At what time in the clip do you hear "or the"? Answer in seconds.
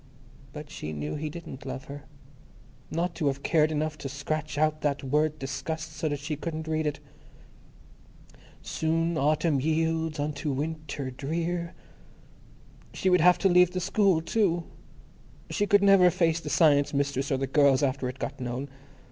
17.31-17.45